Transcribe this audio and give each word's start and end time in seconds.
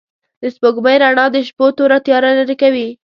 د 0.41 0.43
سپوږمۍ 0.55 0.95
رڼا 1.03 1.25
د 1.31 1.37
شپو 1.47 1.65
توره 1.77 1.97
تياره 2.05 2.29
لېرې 2.37 2.55
کوي. 2.61 2.87